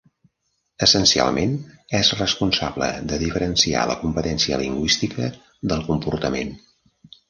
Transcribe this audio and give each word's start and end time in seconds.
Essencialment, 0.85 1.53
és 1.99 2.09
responsable 2.23 2.89
de 3.13 3.21
diferenciar 3.27 3.87
la 3.93 4.01
competència 4.03 4.63
lingüística 4.67 5.33
del 5.73 5.91
comportament. 5.95 6.61